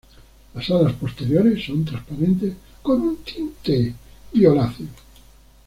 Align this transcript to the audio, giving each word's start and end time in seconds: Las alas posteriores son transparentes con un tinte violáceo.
Las 0.55 0.67
alas 0.71 0.93
posteriores 0.93 1.63
son 1.63 1.85
transparentes 1.85 2.55
con 2.81 3.01
un 3.01 3.17
tinte 3.17 3.93
violáceo. 4.33 4.87